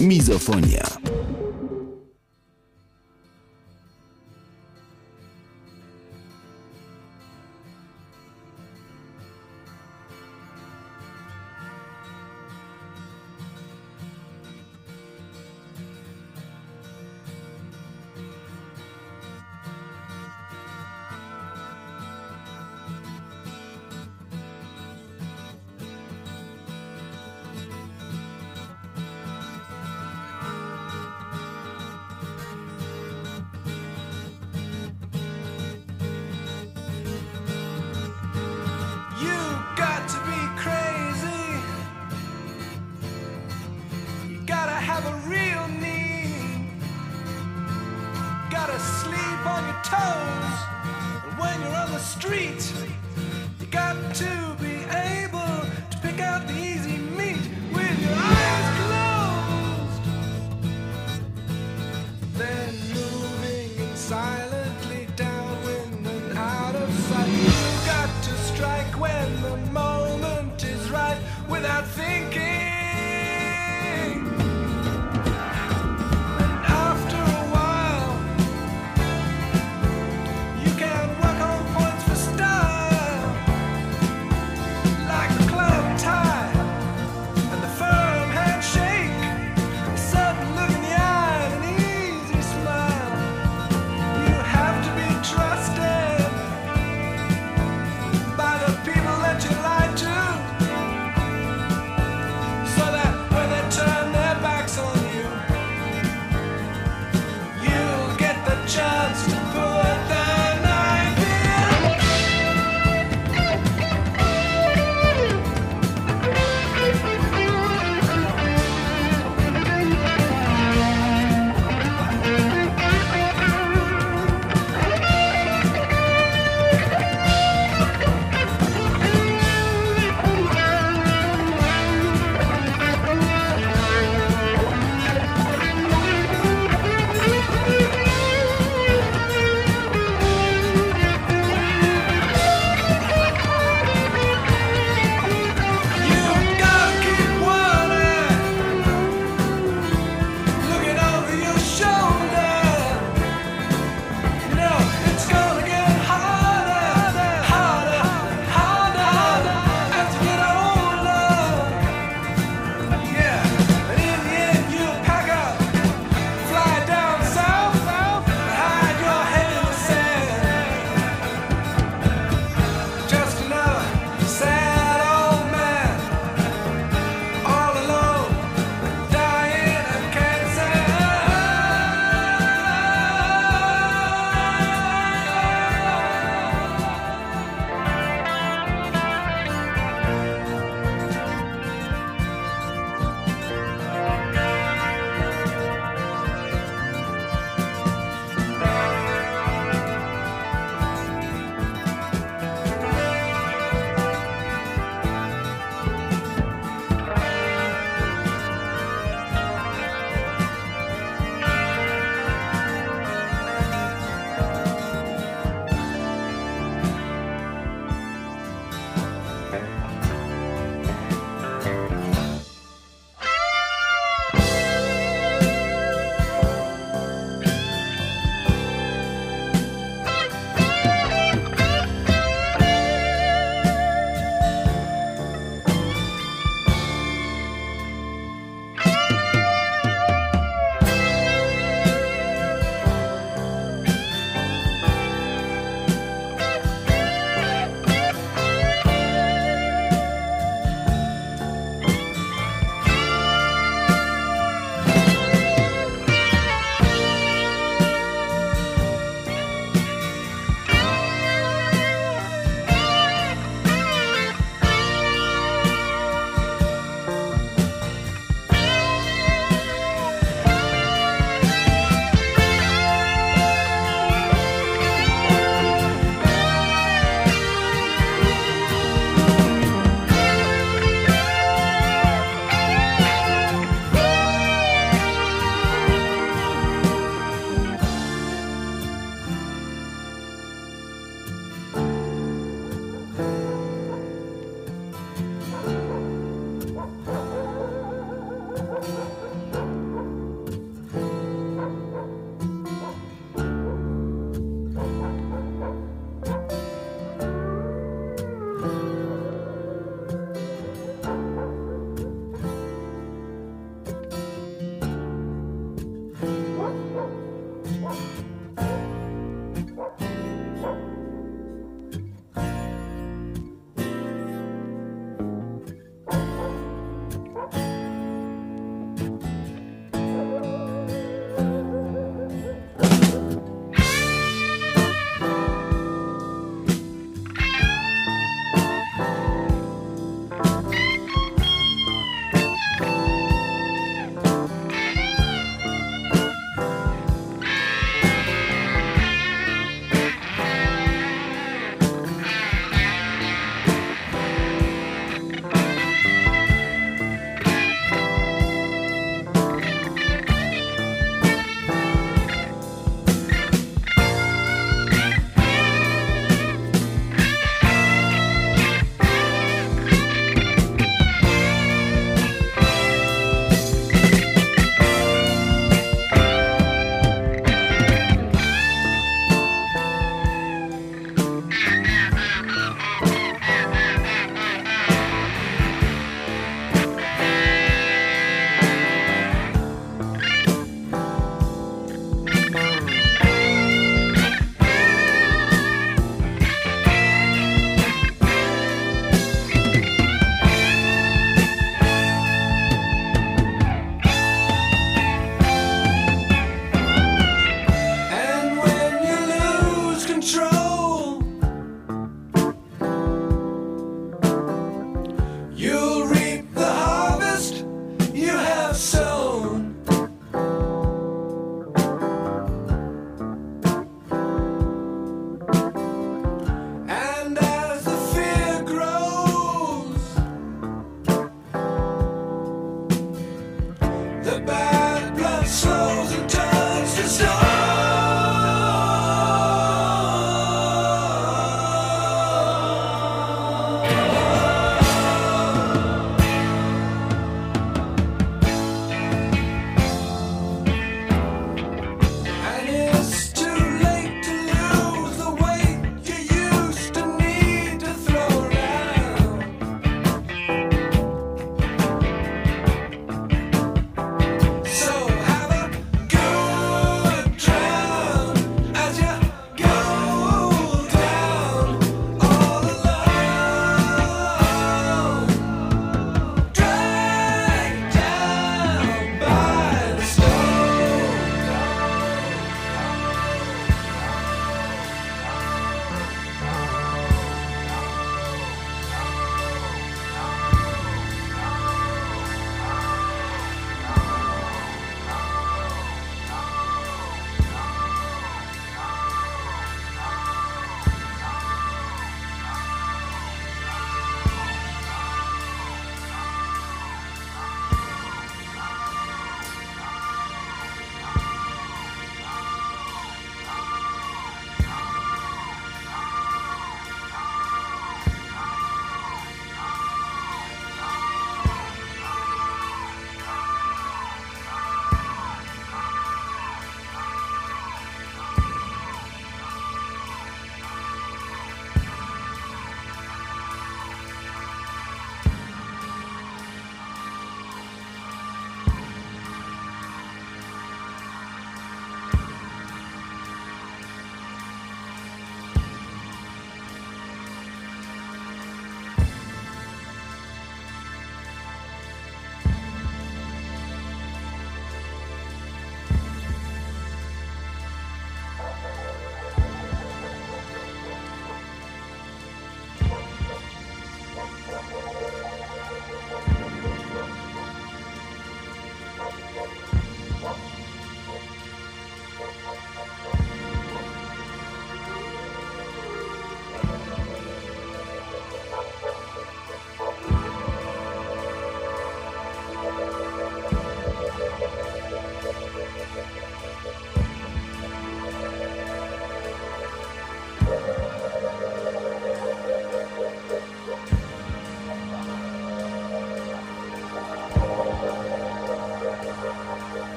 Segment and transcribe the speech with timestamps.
[0.00, 0.84] Mizofonia.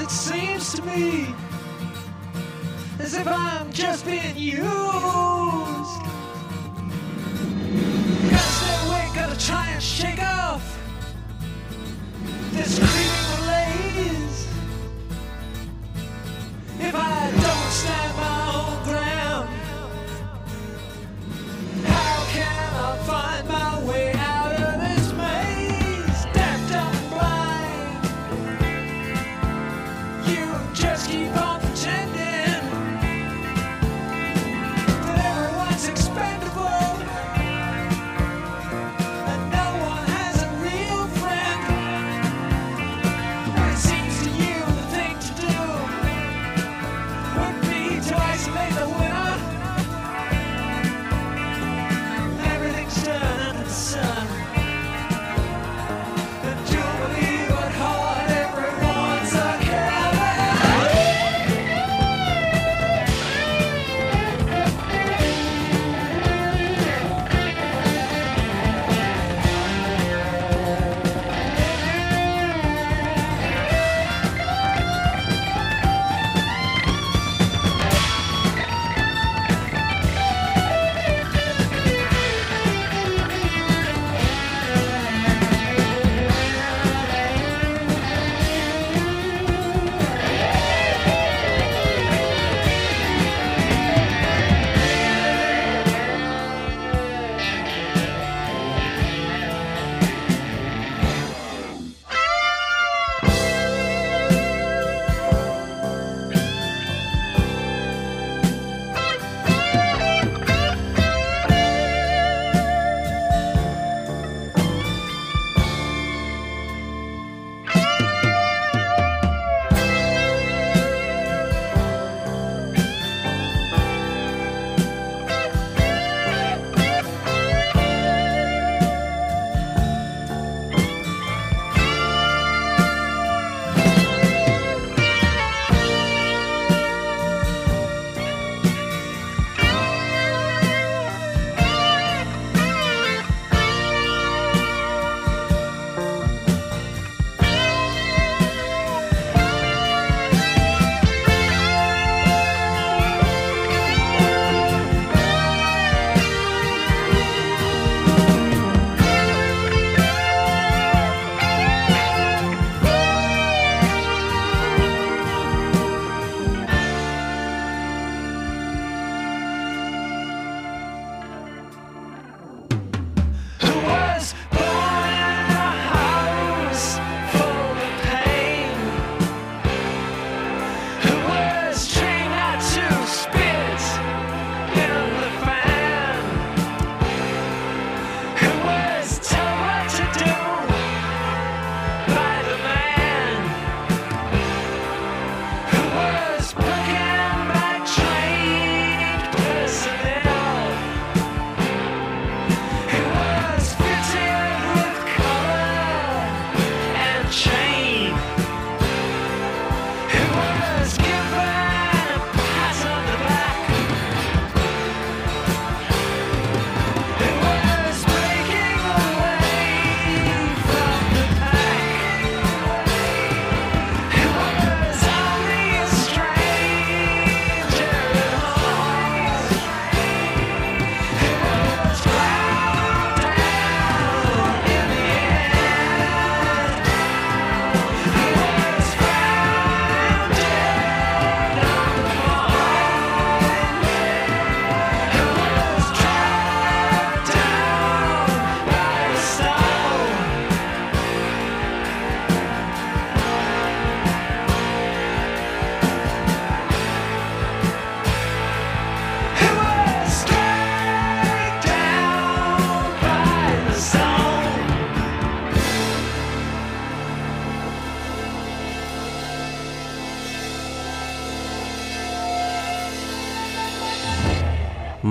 [0.00, 1.34] it seems to me
[2.98, 4.75] as if I'm just being you.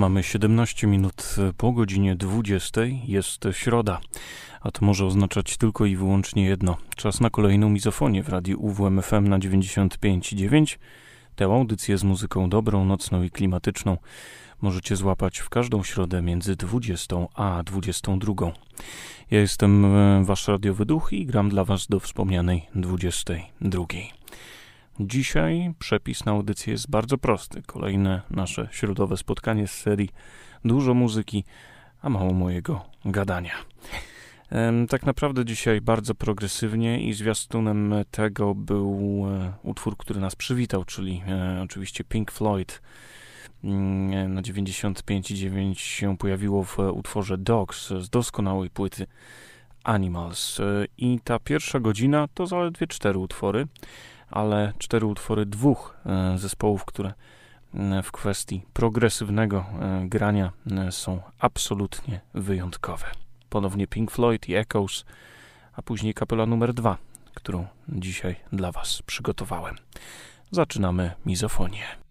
[0.06, 2.80] Mamy 17 minut e, po godzinie 20.
[3.04, 4.00] Jest środa,
[4.60, 6.76] a to może oznaczać tylko i wyłącznie jedno.
[6.96, 10.78] Czas na kolejną mizofonię w radiu UWMFM na 95,9.
[11.36, 13.96] Tę audycję z muzyką dobrą, nocną i klimatyczną
[14.62, 18.34] możecie złapać w każdą środę między 20 a 22.
[19.30, 23.84] Ja jestem e, wasz radiowy duch i gram dla was do wspomnianej 22.
[25.00, 27.62] Dzisiaj przepis na audycję jest bardzo prosty.
[27.66, 30.10] Kolejne nasze środowe spotkanie z serii
[30.64, 31.44] Dużo muzyki,
[32.02, 33.52] a mało mojego gadania.
[34.88, 41.22] Tak naprawdę dzisiaj bardzo progresywnie i zwiastunem tego był e, utwór, który nas przywitał, czyli
[41.28, 42.82] e, oczywiście Pink Floyd.
[43.64, 49.06] Mm, na 95,9 się pojawiło w utworze Dogs z doskonałej płyty
[49.84, 50.60] Animals.
[50.60, 53.66] E, I ta pierwsza godzina to zaledwie cztery utwory,
[54.30, 55.96] ale cztery utwory dwóch
[56.36, 57.14] zespołów, które
[58.02, 59.64] w kwestii progresywnego
[60.04, 60.52] grania
[60.90, 63.06] są absolutnie wyjątkowe
[63.48, 65.04] ponownie Pink Floyd i Echoes,
[65.72, 66.96] a później kapela numer dwa,
[67.34, 69.74] którą dzisiaj dla Was przygotowałem.
[70.50, 72.05] Zaczynamy mizofonię.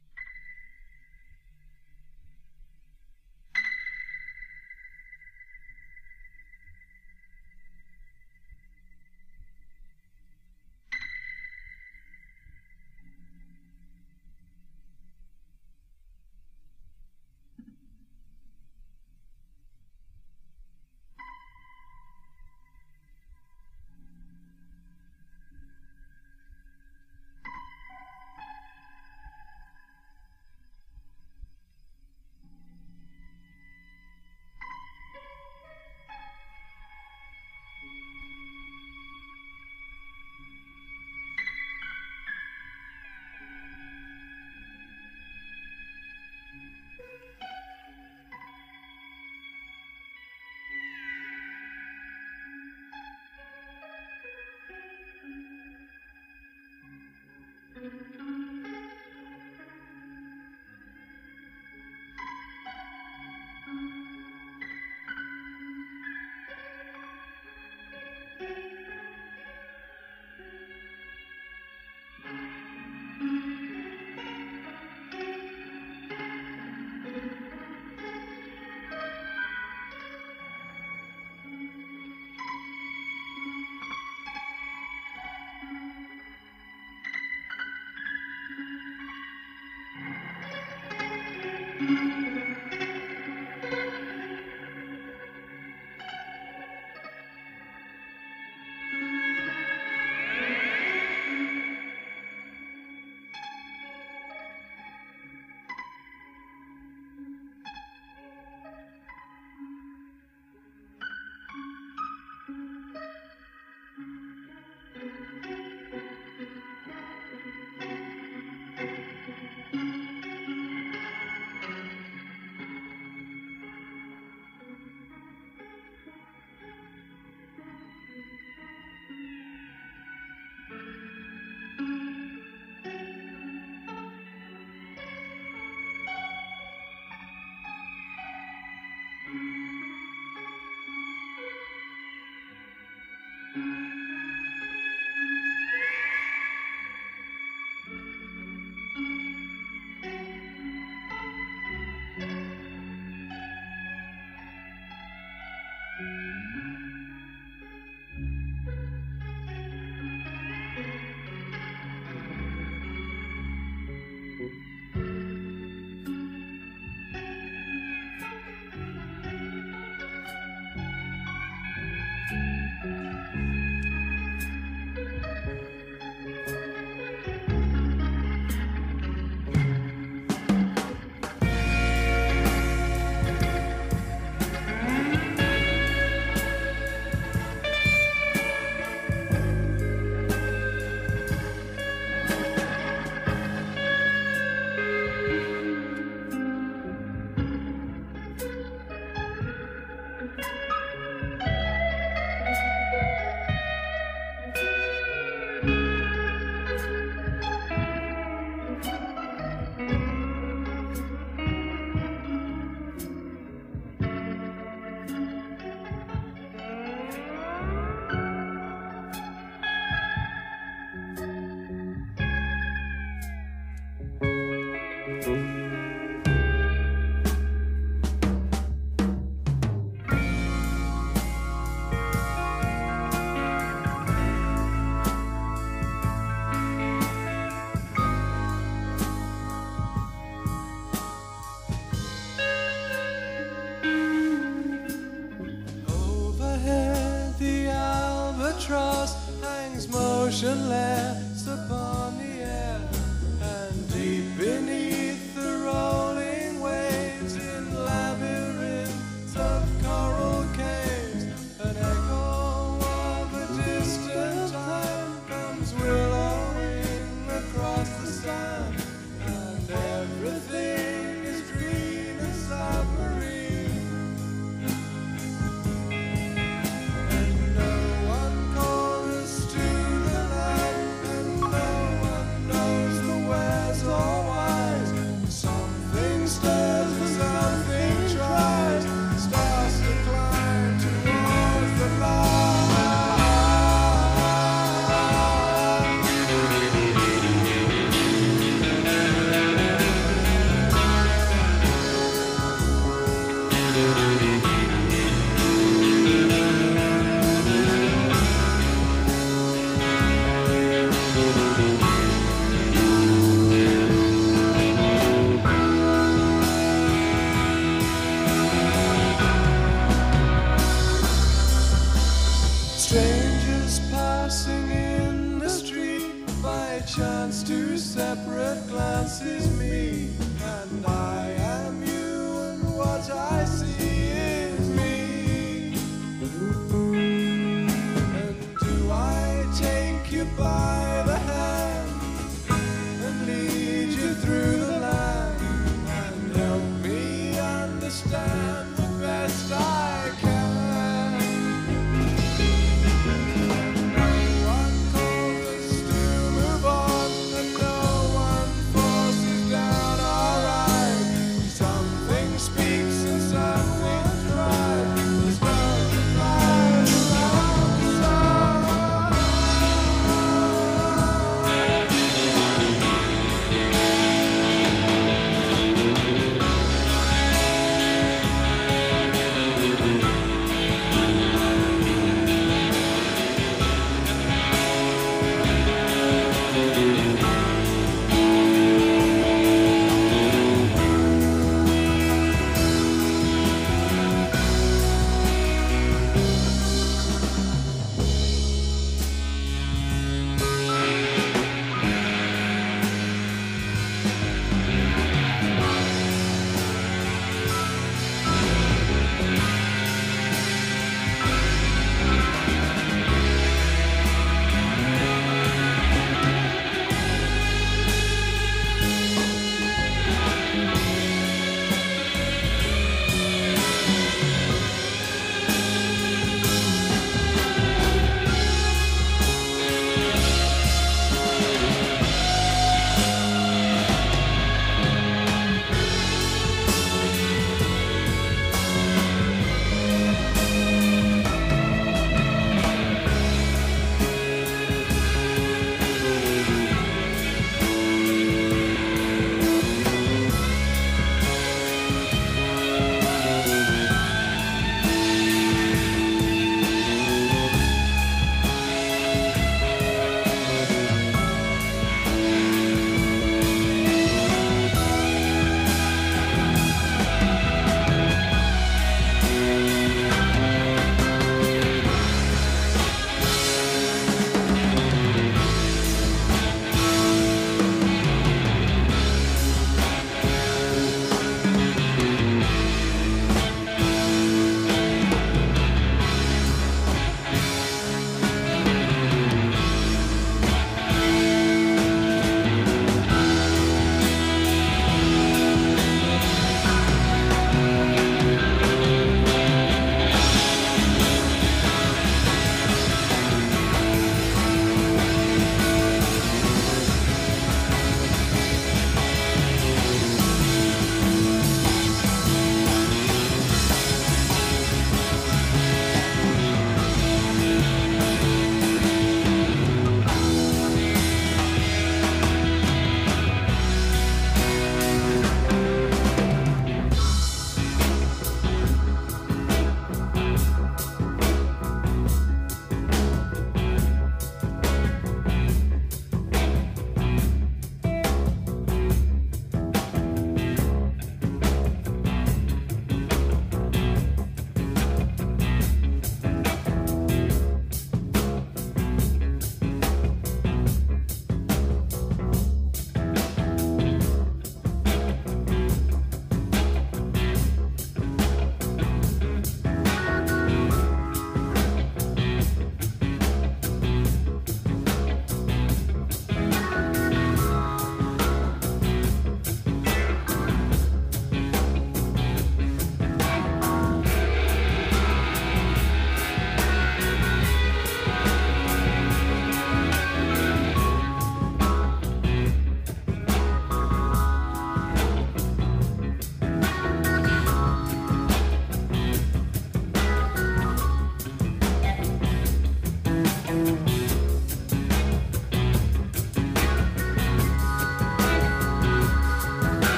[143.56, 144.05] Música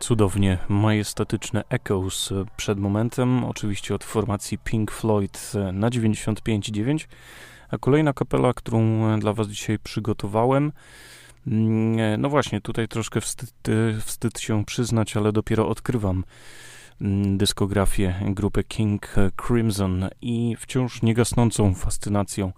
[0.00, 2.32] cudownie majestatyczne Echoes.
[2.56, 7.06] Przed momentem, oczywiście od formacji Pink Floyd na 95.9,
[7.70, 10.72] a kolejna kapela, którą dla Was dzisiaj przygotowałem,
[11.46, 13.54] mm, no właśnie, tutaj troszkę wstyd,
[14.04, 16.24] wstyd się przyznać, ale dopiero odkrywam
[17.00, 19.14] mm, dyskografię grupy King
[19.46, 22.52] Crimson i wciąż niegasnącą fascynacją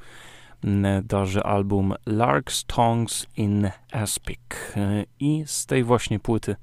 [0.64, 4.40] mm, darzy album Lark's Tongues in Aspic.
[5.20, 6.56] I z tej właśnie płyty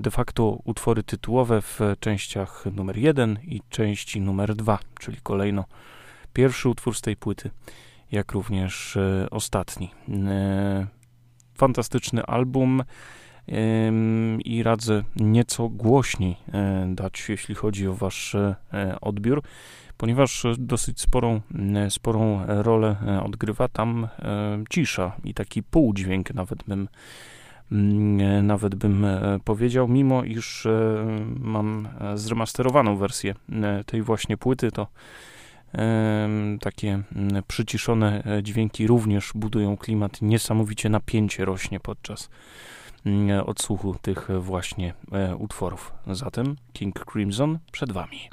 [0.00, 5.64] de facto utwory tytułowe w częściach numer 1 i części numer 2, czyli kolejno
[6.32, 7.50] pierwszy utwór z tej płyty,
[8.12, 9.90] jak również e, ostatni.
[10.08, 10.86] E,
[11.54, 12.82] fantastyczny album
[14.44, 18.36] i radzę nieco głośniej e, dać, jeśli chodzi o wasz
[19.00, 19.42] odbiór,
[19.96, 21.40] ponieważ dosyć sporą,
[21.88, 24.08] sporą rolę odgrywa tam
[24.70, 26.88] cisza i taki półdźwięk nawet bym
[28.42, 31.06] nawet bym e, powiedział, mimo iż e,
[31.40, 33.34] mam e, zremasterowaną wersję
[33.86, 34.86] tej właśnie płyty, to
[36.60, 42.30] takie mm, przyciszone dźwięki również budują klimat, niesamowicie napięcie rośnie podczas
[43.06, 44.94] mm, odsłuchu tych właśnie
[45.38, 45.92] utworów.
[46.06, 48.28] Zatem King Crimson przed Wami.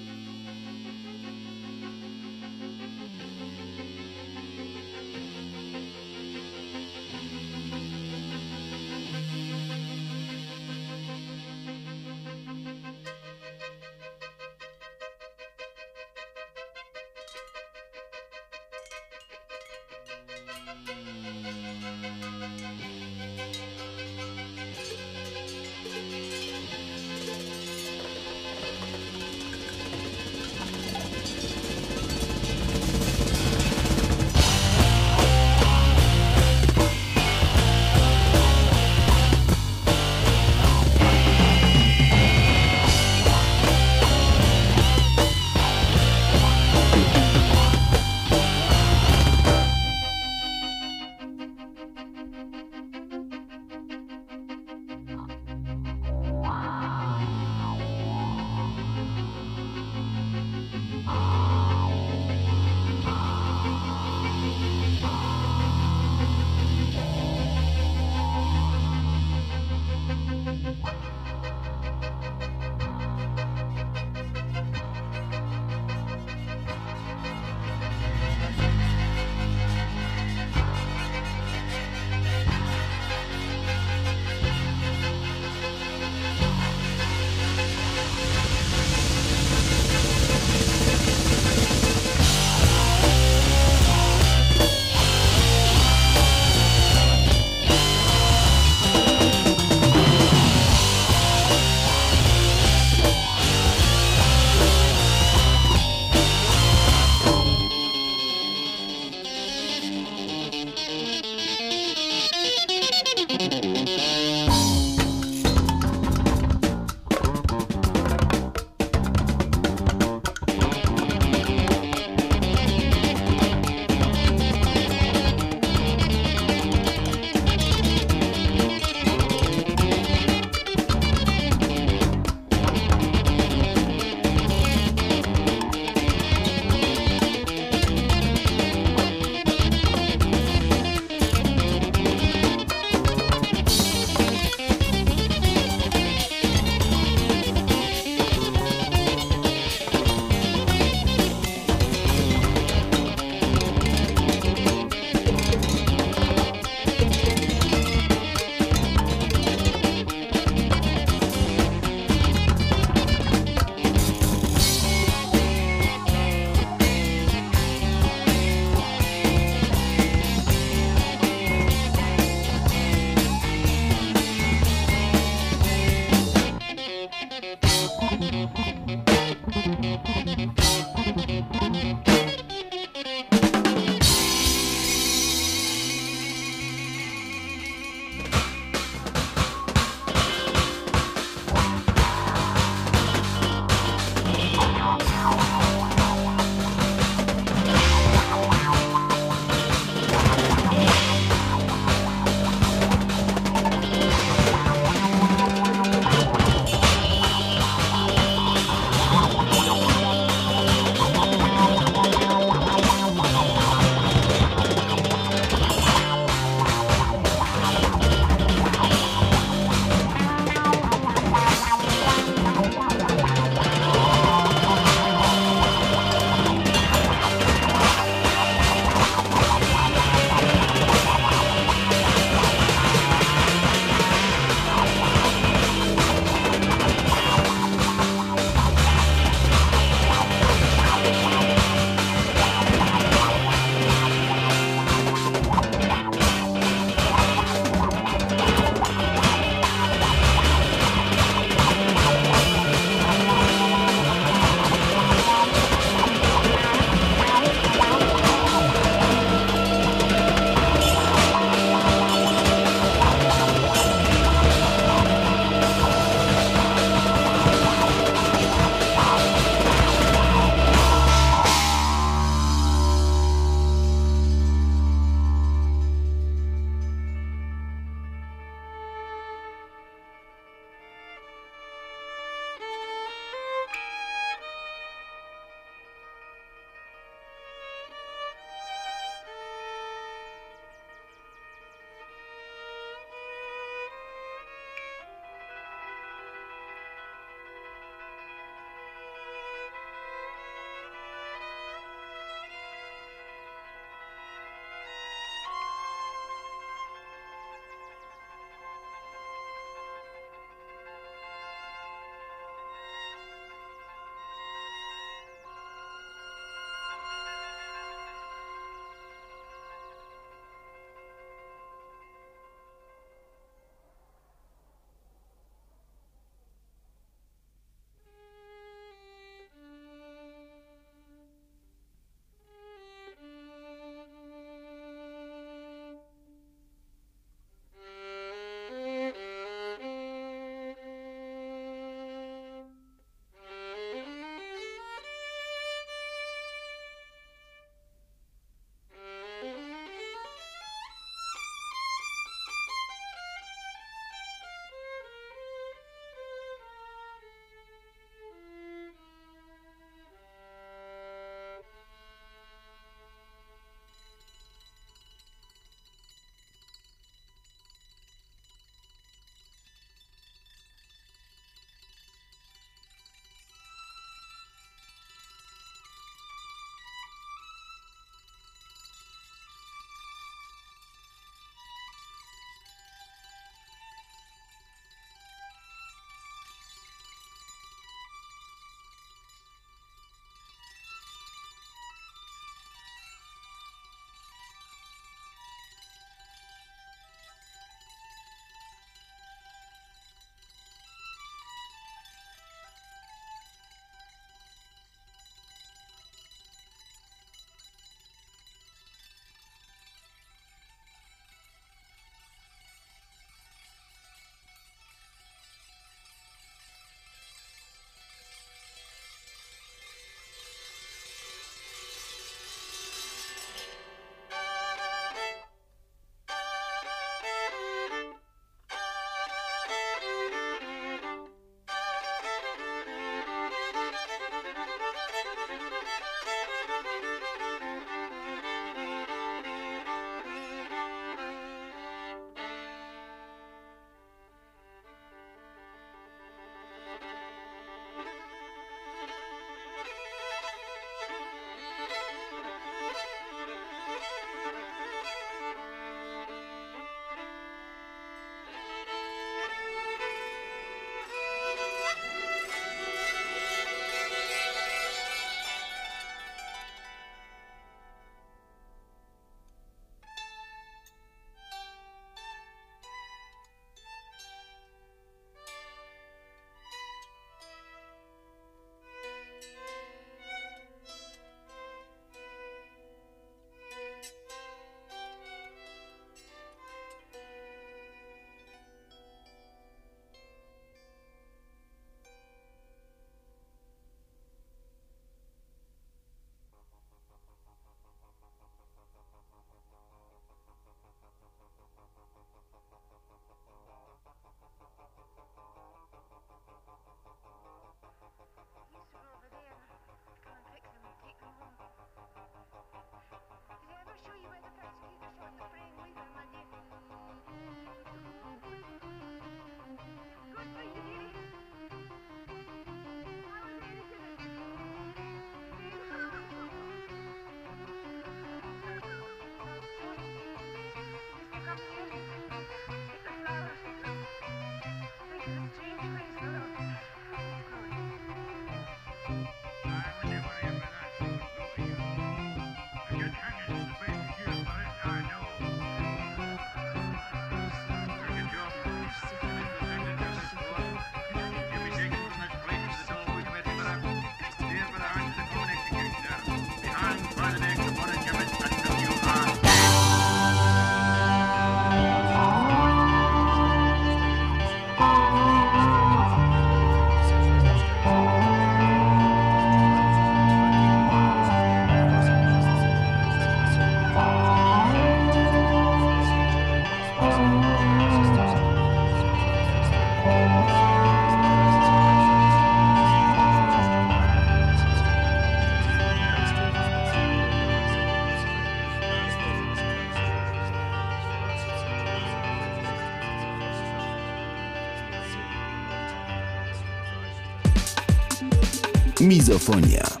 [599.11, 600.00] Mizofonia.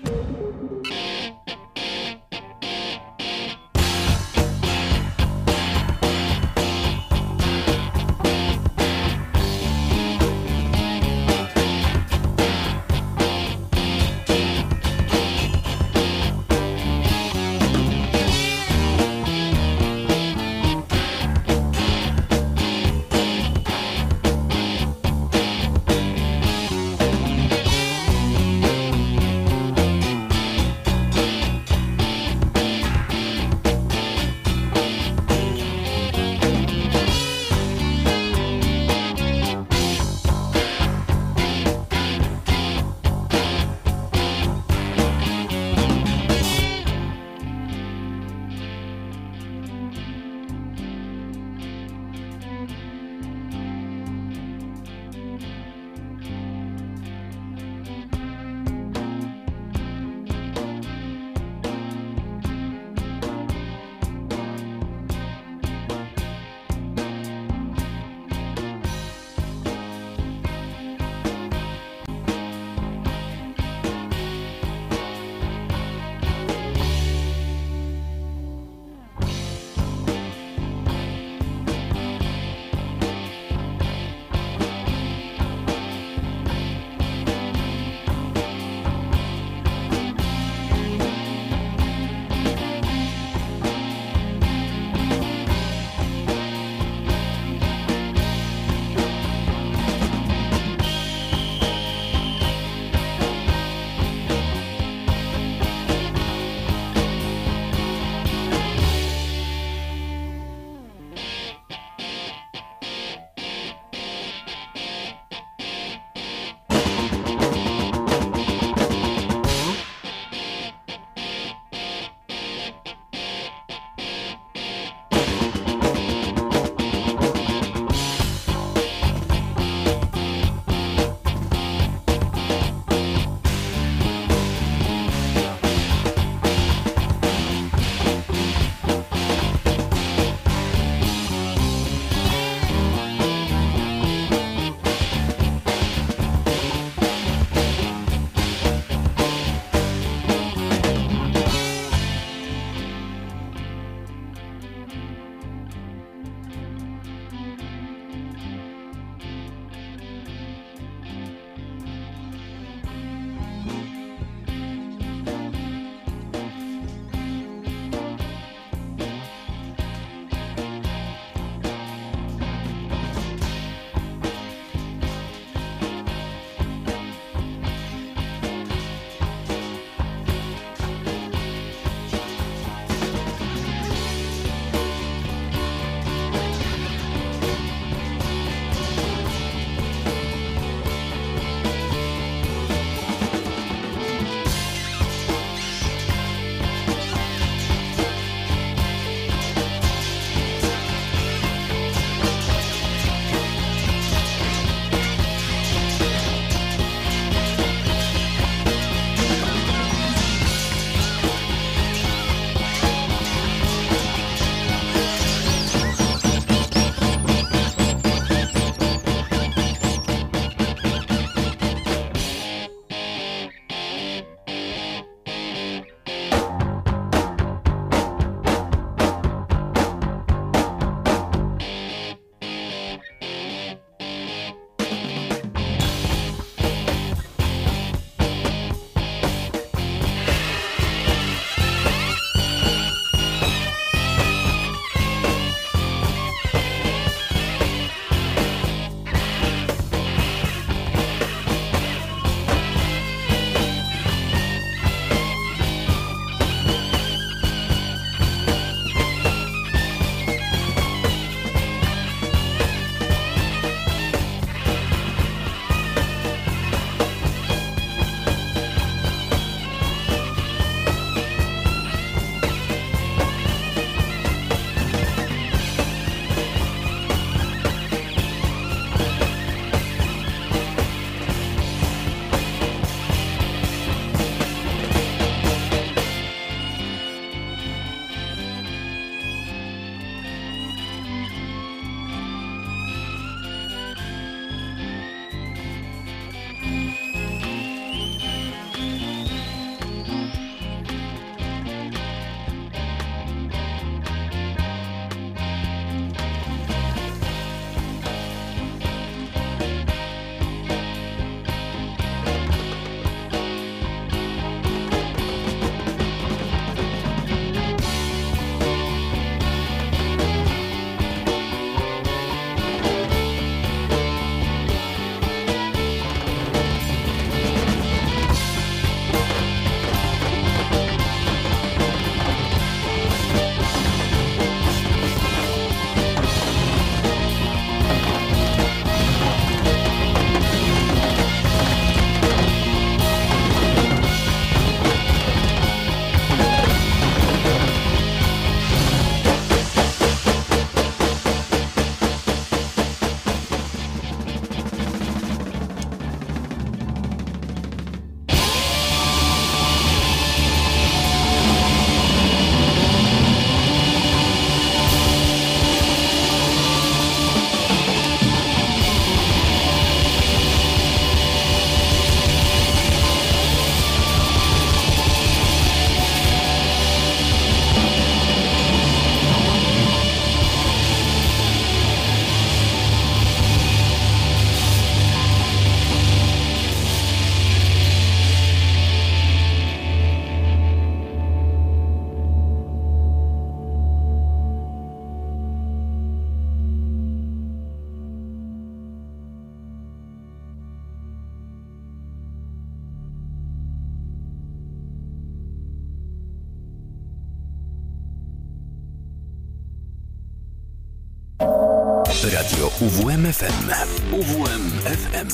[412.81, 413.69] UWMFM.
[414.11, 415.27] UWMFM.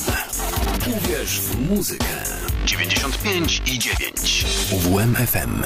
[0.96, 2.04] Uwierz w muzykę.
[2.66, 4.46] 95 i 9.
[4.72, 5.62] UWMFM.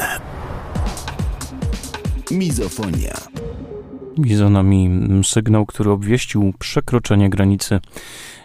[2.30, 3.14] Mizofonia.
[4.18, 4.90] Widzę nami
[5.24, 7.80] sygnał, który obwieścił przekroczenie granicy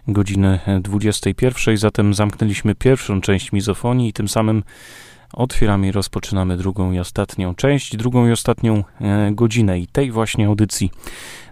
[0.08, 1.78] godziny 21.
[1.78, 4.64] Zatem zamknęliśmy pierwszą część mizofonii i tym samym
[5.34, 10.48] otwieramy i rozpoczynamy drugą i ostatnią część, drugą i ostatnią e, godzinę i tej właśnie
[10.48, 10.92] audycji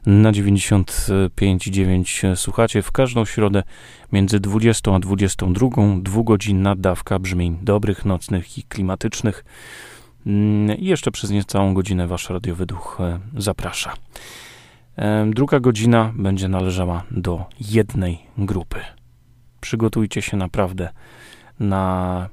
[0.05, 3.63] na 95,9 słuchacie w każdą środę
[4.11, 5.67] między 20 a 22.
[6.01, 9.45] Dwugodzinna dawka brzmień dobrych, nocnych i klimatycznych.
[10.25, 13.93] Mm, I jeszcze przez niecałą godzinę Wasz radiowy duch e, zaprasza.
[14.95, 18.79] E, druga godzina będzie należała do jednej grupy.
[19.61, 20.89] Przygotujcie się naprawdę
[21.59, 22.29] na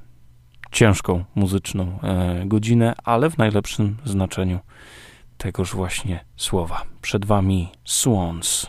[0.73, 4.59] ciężką muzyczną e, godzinę, ale w najlepszym znaczeniu
[5.37, 6.81] tegoż właśnie słowa.
[7.01, 8.67] Przed Wami Swans.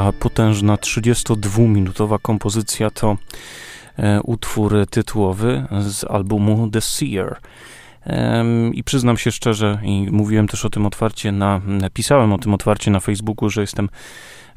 [0.00, 3.16] Ta potężna 32-minutowa kompozycja to
[3.98, 7.36] e, utwór tytułowy z albumu The Seer.
[8.72, 12.90] I przyznam się szczerze, i mówiłem też o tym otwarcie na, napisałem o tym otwarcie
[12.90, 13.88] na Facebooku, że jestem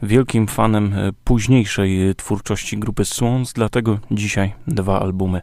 [0.04, 5.42] wielkim fanem e, późniejszej twórczości grupy Swans, dlatego dzisiaj dwa albumy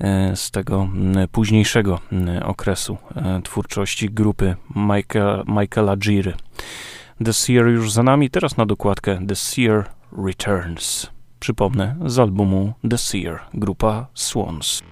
[0.00, 0.88] e, z tego
[1.32, 2.00] późniejszego
[2.42, 2.96] okresu
[3.44, 6.34] twórczości grupy Michael, Michaela Giry.
[7.24, 9.84] The Seer już za nami, teraz na dokładkę The Seer
[10.26, 11.10] Returns.
[11.40, 14.82] Przypomnę, z albumu The Seer, grupa Swans.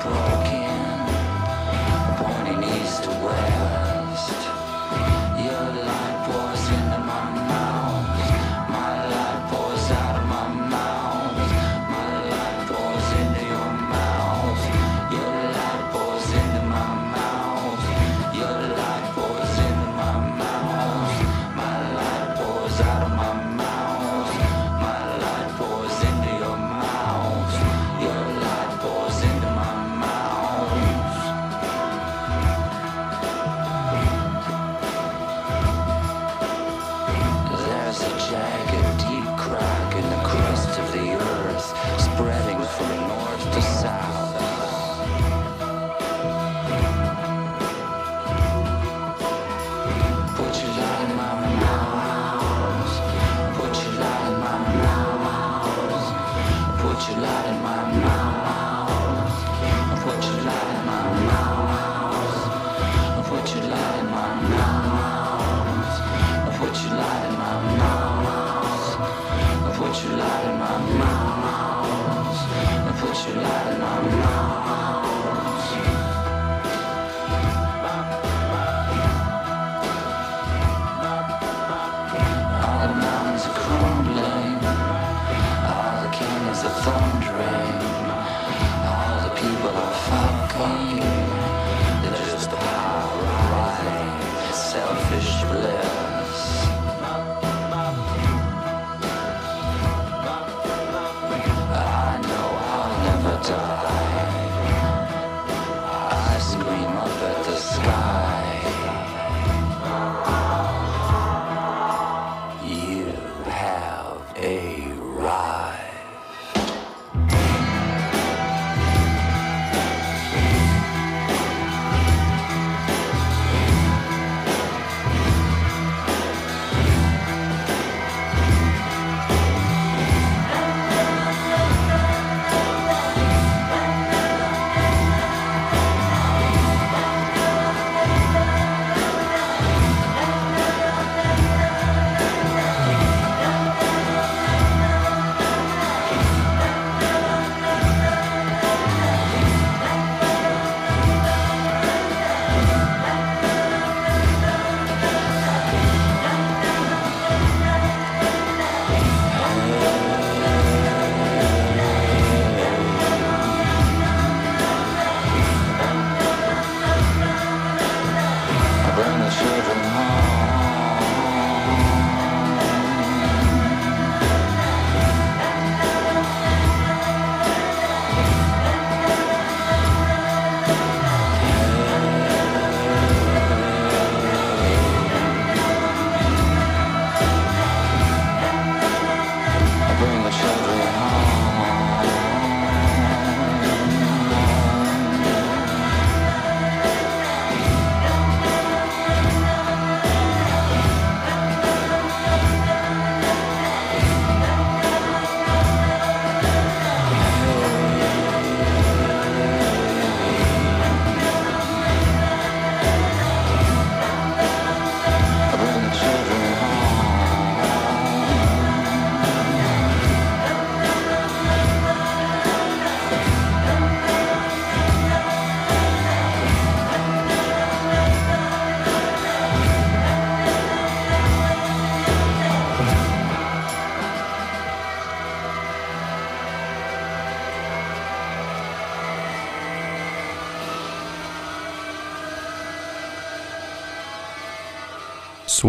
[0.00, 0.39] destroyed.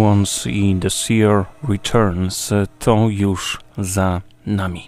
[0.02, 4.88] Swans i The Seer Returns to już za nami.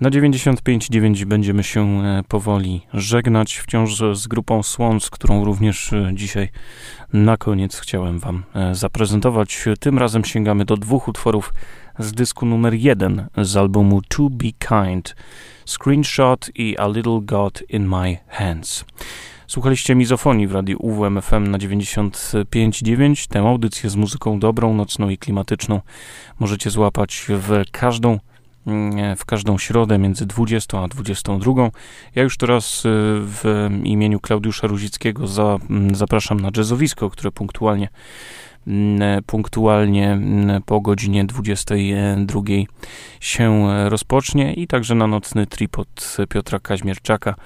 [0.00, 6.48] Na 95.9 będziemy się e, powoli żegnać, wciąż z grupą Swans, którą również e, dzisiaj
[7.12, 9.64] na koniec chciałem Wam e, zaprezentować.
[9.80, 11.52] Tym razem sięgamy do dwóch utworów
[11.98, 15.16] z dysku numer jeden z albumu To Be Kind,
[15.66, 18.84] Screenshot i A Little God in My Hands.
[19.48, 23.28] Słuchaliście Mizofonii w radiu UWMFM na 95.9.
[23.28, 25.80] Tę audycję z muzyką dobrą, nocną i klimatyczną
[26.38, 28.18] możecie złapać w każdą
[28.66, 31.70] mm, w każdą środę między 20 a 22.
[32.14, 32.88] Ja już teraz y,
[33.20, 37.88] w imieniu Klaudiusza Ruzickiego za, mm, zapraszam na jazzowisko, które punktualnie
[38.66, 40.20] mm, punktualnie
[40.66, 42.40] po godzinie 22
[43.20, 47.36] się rozpocznie i także na nocny tripod Piotra Kaźmierczaka E,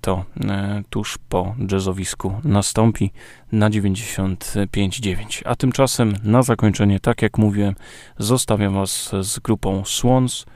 [0.00, 3.10] to e, tuż po jazzowisku nastąpi
[3.52, 5.42] na 95.9.
[5.44, 7.74] A tymczasem na zakończenie, tak jak mówiłem,
[8.18, 10.46] zostawiam Was z grupą Swans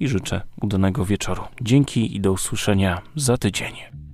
[0.00, 1.42] i życzę udanego wieczoru.
[1.62, 4.05] Dzięki i do usłyszenia za tydzień.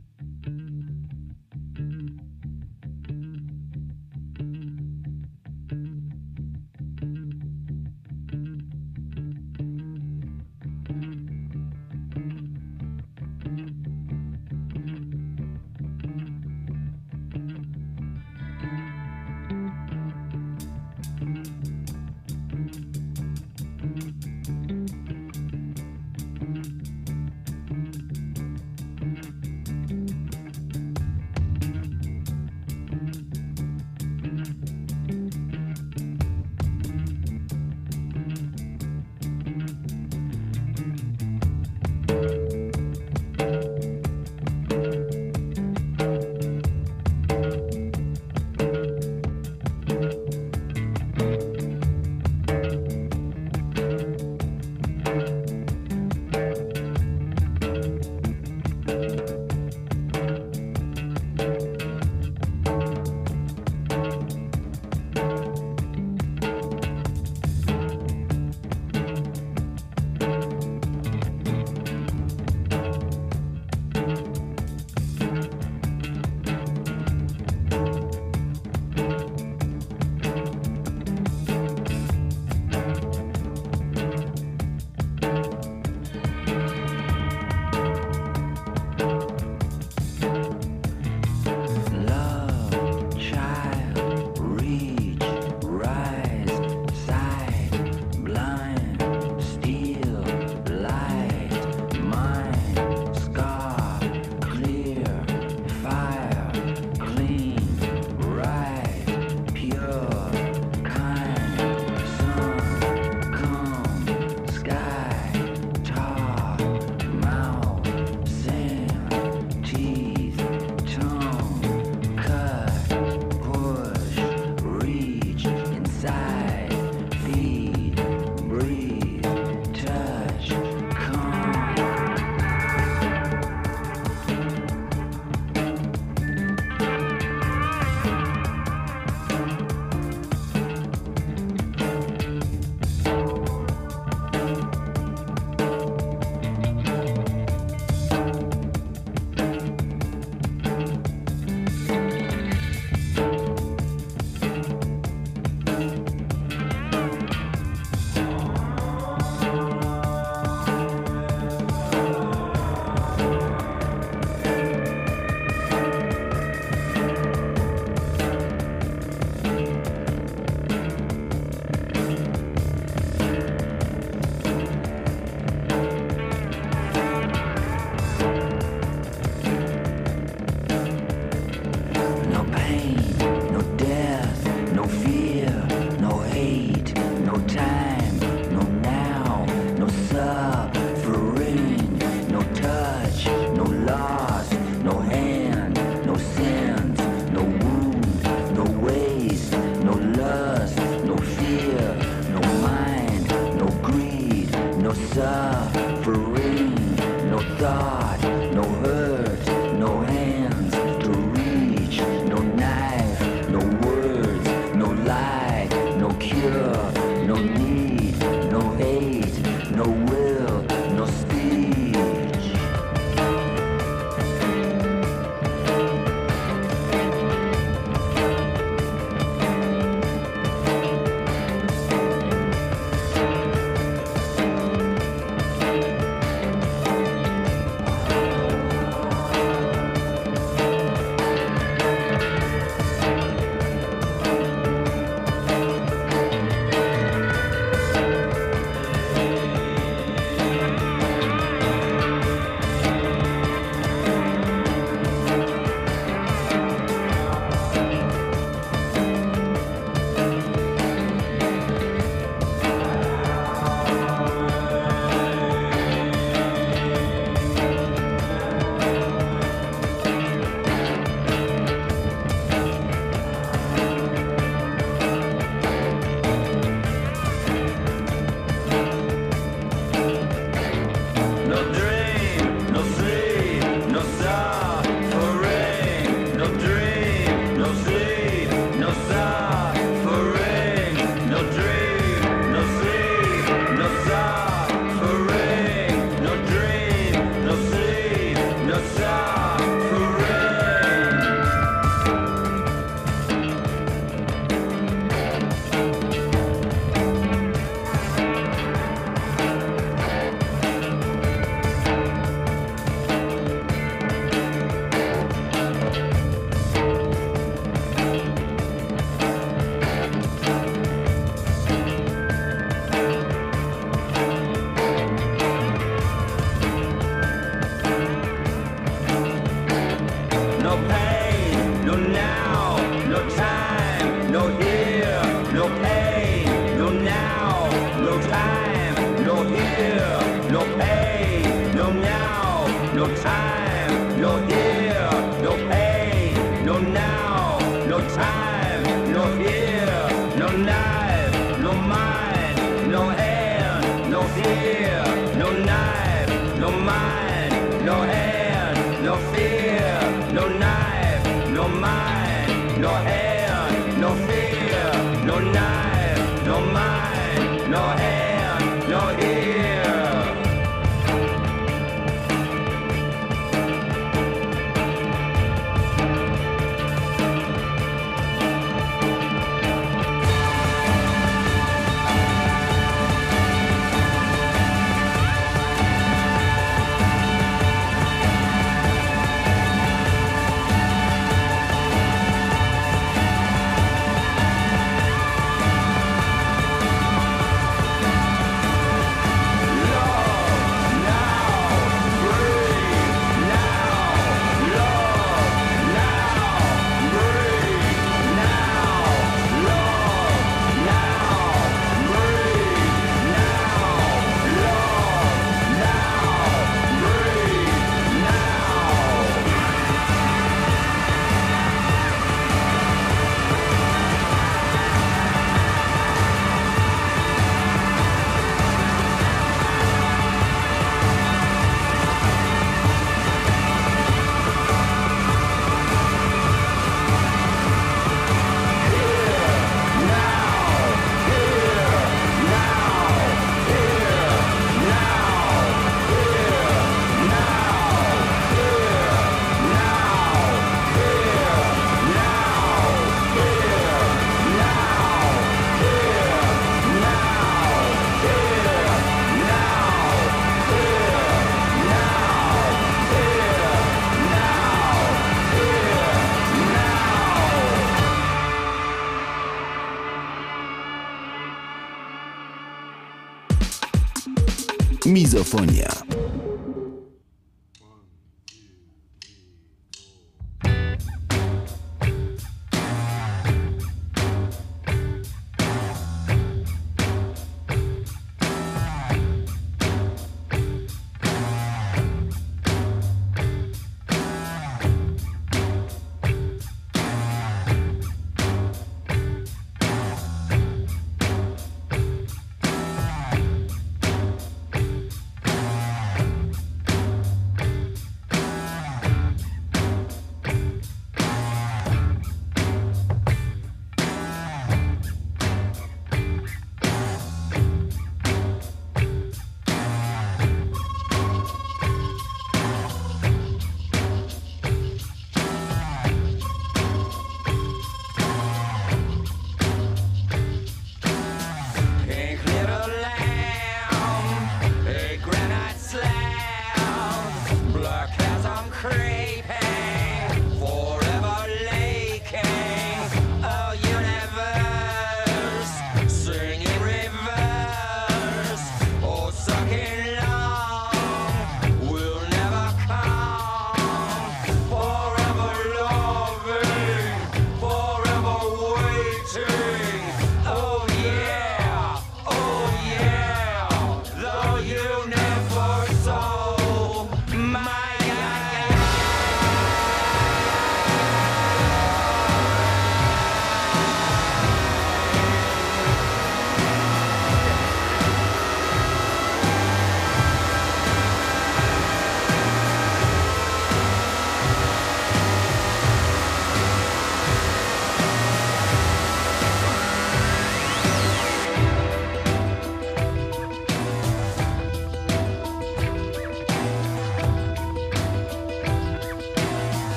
[475.53, 475.92] Mizofonia.